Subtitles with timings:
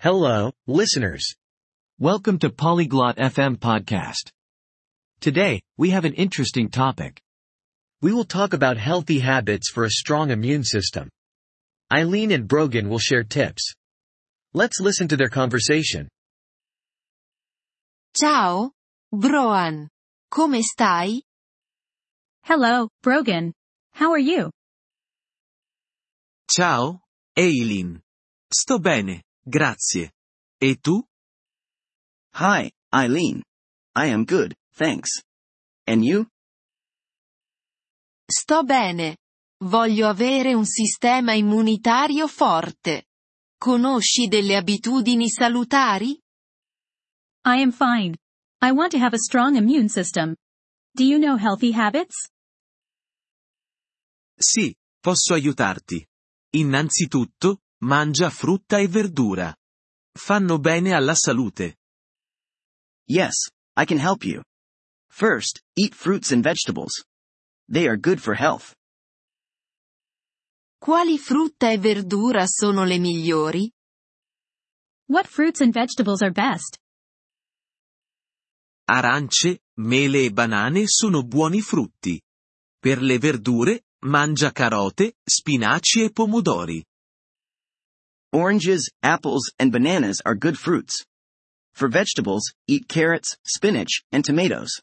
[0.00, 1.34] Hello, listeners.
[1.98, 4.30] Welcome to Polyglot FM podcast.
[5.18, 7.20] Today, we have an interesting topic.
[8.00, 11.08] We will talk about healthy habits for a strong immune system.
[11.92, 13.74] Eileen and Brogan will share tips.
[14.54, 16.08] Let's listen to their conversation.
[18.16, 18.70] Ciao,
[19.12, 19.88] Broan.
[20.30, 21.22] Come stai?
[22.44, 23.52] Hello, Brogan.
[23.94, 24.52] How are you?
[26.48, 27.00] Ciao,
[27.36, 28.00] Eileen.
[28.54, 30.12] Sto bene, grazie.
[30.58, 31.02] E tu?
[32.34, 33.42] Hi, Eileen.
[33.94, 35.22] I am good, thanks.
[35.86, 36.26] And you?
[38.30, 39.16] Sto bene.
[39.64, 43.06] Voglio avere un sistema immunitario forte.
[43.58, 46.10] Conosci delle abitudini salutari?
[47.44, 48.16] I am fine.
[48.60, 50.36] I want to have a strong immune system.
[50.94, 52.28] Do you know healthy habits?
[54.36, 56.06] Sì, posso aiutarti.
[56.50, 59.54] Innanzitutto, mangia frutta e verdura.
[60.12, 61.76] Fanno bene alla salute.
[63.06, 64.42] Yes, I can help you.
[65.10, 67.04] First, eat fruits and vegetables.
[67.70, 68.74] They are good for health.
[70.78, 73.70] Quali frutta e verdura sono le migliori?
[75.06, 76.78] What fruits and vegetables are best?
[78.84, 82.20] Arance, mele e banane sono buoni frutti.
[82.78, 86.84] Per le verdure, mangia carote, spinaci e pomodori.
[88.32, 91.04] Oranges, apples, and bananas are good fruits.
[91.72, 94.82] For vegetables, eat carrots, spinach, and tomatoes.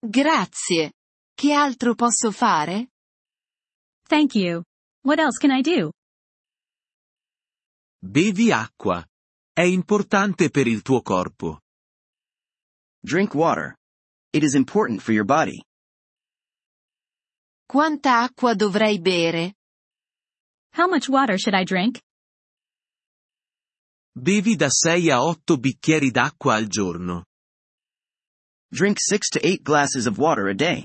[0.00, 0.92] Grazie.
[1.34, 2.88] Che altro posso fare?
[4.06, 4.62] Thank you.
[5.02, 5.90] What else can I do?
[8.00, 9.04] Bevi acqua.
[9.52, 11.58] È importante per il tuo corpo.
[13.02, 13.74] Drink water.
[14.32, 15.62] It is important for your body.
[17.66, 19.54] Quanta acqua dovrei bere?
[20.76, 22.00] How much water should I drink?
[24.12, 27.26] Bevi da 6 a 8 bicchieri d'acqua al giorno.
[28.68, 30.84] Drink 6 to 8 glasses of water a day.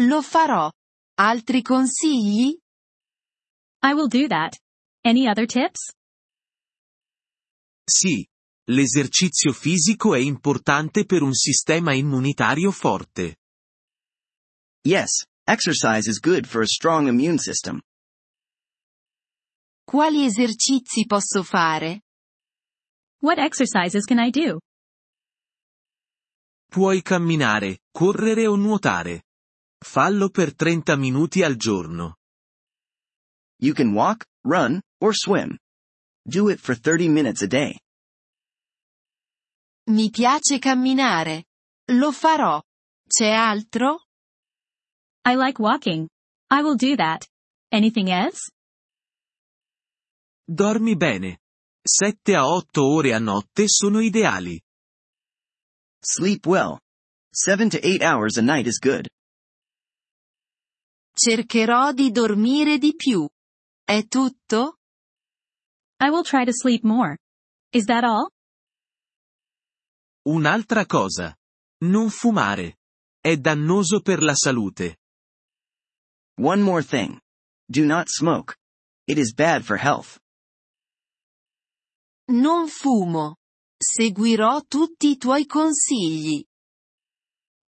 [0.00, 0.68] Lo farò.
[1.20, 2.58] Altri consigli?
[3.82, 4.58] I will do that.
[5.04, 5.92] Any other tips?
[7.84, 8.26] Sì,
[8.70, 13.36] l'esercizio fisico è importante per un sistema immunitario forte.
[14.84, 17.80] Yes, exercise is good for a strong immune system.
[19.82, 22.02] Quali esercizi posso fare?
[23.22, 24.60] What exercises can I do?
[26.70, 29.22] Puoi camminare, correre o nuotare.
[29.82, 32.16] Fallo per 30 minuti al giorno.
[33.60, 35.56] You can walk, run, or swim.
[36.22, 37.78] Do it for 30 minutes a day.
[39.88, 41.46] Mi piace camminare.
[41.92, 42.60] Lo farò.
[43.06, 44.07] C'è altro?
[45.28, 46.08] I like walking.
[46.48, 47.26] I will do that.
[47.70, 48.50] Anything else?
[50.48, 51.40] Dormi bene.
[51.86, 54.58] 7 a 8 ore a notte sono ideali.
[56.00, 56.80] Sleep well.
[57.30, 59.06] 7 to 8 hours a night is good.
[61.12, 63.28] Cercherò di dormire di più.
[63.84, 64.78] È tutto?
[66.00, 67.18] I will try to sleep more.
[67.74, 68.30] Is that all?
[70.26, 71.36] Un'altra cosa.
[71.82, 72.78] Non fumare.
[73.20, 74.97] È dannoso per la salute.
[76.38, 77.18] One more thing.
[77.68, 78.56] Do not smoke.
[79.08, 80.20] It is bad for health.
[82.28, 83.34] Non fumo.
[83.82, 86.44] Seguirò tutti i tuoi consigli.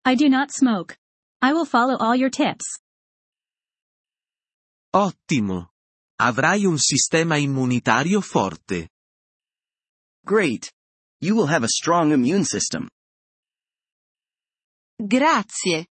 [0.05, 0.97] I do not smoke.
[1.41, 2.79] I will follow all your tips.
[4.95, 5.71] Ottimo.
[6.21, 8.91] Avrai un sistema immunitario forte.
[10.25, 10.71] Great.
[11.21, 12.89] You will have a strong immune system.
[15.01, 15.87] Grazie.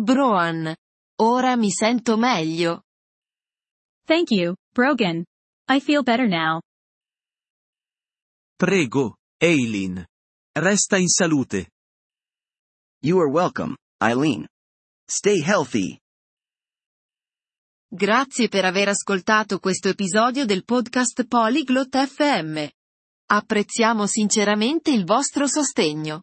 [0.00, 0.74] Broan.
[1.20, 2.82] Ora mi sento meglio.
[4.06, 5.24] Thank you, Brogan.
[5.68, 6.60] I feel better now.
[8.56, 10.04] Prego, Eileen.
[10.52, 11.68] Resta in salute.
[13.02, 14.46] You are welcome, Eileen.
[15.08, 15.98] Stay healthy.
[17.88, 22.66] Grazie per aver ascoltato questo episodio del podcast Polyglot FM.
[23.26, 26.22] Apprezziamo sinceramente il vostro sostegno.